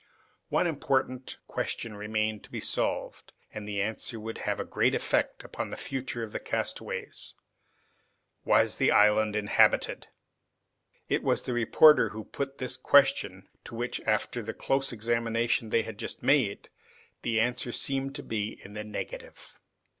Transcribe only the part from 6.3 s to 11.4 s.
the castaways. Was the island inhabited? It